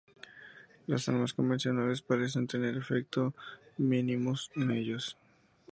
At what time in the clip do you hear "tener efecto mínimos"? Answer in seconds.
2.47-4.49